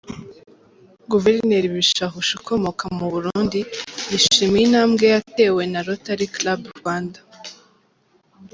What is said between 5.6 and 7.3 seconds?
na Rotary Club Rwanda.